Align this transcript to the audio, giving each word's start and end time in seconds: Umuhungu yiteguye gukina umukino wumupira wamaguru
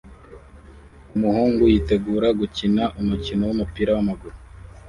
Umuhungu 1.15 1.61
yiteguye 1.71 2.29
gukina 2.39 2.83
umukino 3.01 3.41
wumupira 3.45 3.91
wamaguru 3.95 4.35